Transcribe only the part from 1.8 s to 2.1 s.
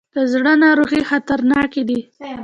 دي.